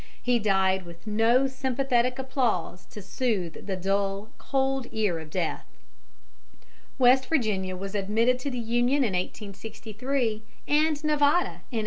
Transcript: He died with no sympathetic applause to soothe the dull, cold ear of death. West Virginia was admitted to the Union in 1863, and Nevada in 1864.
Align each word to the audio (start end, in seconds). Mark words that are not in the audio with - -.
He 0.19 0.39
died 0.39 0.83
with 0.83 1.05
no 1.05 1.45
sympathetic 1.45 2.17
applause 2.17 2.87
to 2.87 3.03
soothe 3.03 3.67
the 3.67 3.75
dull, 3.75 4.29
cold 4.39 4.87
ear 4.91 5.19
of 5.19 5.29
death. 5.29 5.67
West 6.97 7.27
Virginia 7.27 7.77
was 7.77 7.93
admitted 7.93 8.39
to 8.39 8.49
the 8.49 8.57
Union 8.57 9.03
in 9.03 9.13
1863, 9.13 10.41
and 10.67 11.03
Nevada 11.03 11.37
in 11.37 11.49
1864. 11.49 11.79